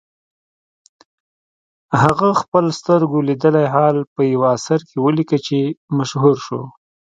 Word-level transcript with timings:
هغه 2.01 2.27
خپل 2.41 2.65
سترګو 2.79 3.17
لیدلی 3.27 3.65
حال 3.73 3.95
په 4.13 4.21
یوه 4.33 4.47
اثر 4.57 4.79
کې 4.87 4.97
ولیکه 5.05 5.37
چې 5.47 5.59
مشهور 5.97 6.35
شو. 6.45 6.61